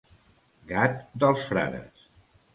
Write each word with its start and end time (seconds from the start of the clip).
Gat 0.71 0.97
dels 1.25 1.45
frares. 1.51 2.09